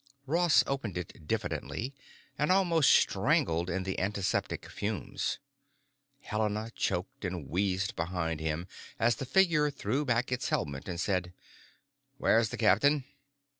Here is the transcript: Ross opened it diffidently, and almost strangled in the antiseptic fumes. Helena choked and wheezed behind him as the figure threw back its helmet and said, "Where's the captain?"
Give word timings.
Ross 0.25 0.63
opened 0.65 0.97
it 0.97 1.27
diffidently, 1.27 1.93
and 2.35 2.51
almost 2.51 2.89
strangled 2.89 3.69
in 3.69 3.83
the 3.83 3.99
antiseptic 3.99 4.67
fumes. 4.67 5.37
Helena 6.21 6.71
choked 6.75 7.23
and 7.23 7.47
wheezed 7.47 7.95
behind 7.95 8.39
him 8.39 8.65
as 8.97 9.17
the 9.17 9.27
figure 9.27 9.69
threw 9.69 10.03
back 10.03 10.31
its 10.31 10.49
helmet 10.49 10.87
and 10.87 10.99
said, 10.99 11.35
"Where's 12.17 12.49
the 12.49 12.57
captain?" 12.57 13.03